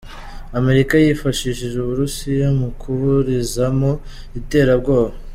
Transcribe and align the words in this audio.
Amerika 0.59 0.93
yafashije 0.97 1.65
Uburusiya 1.79 2.47
mu 2.59 2.69
kuburizamo 2.81 3.91
iterabwoba. 4.39 5.15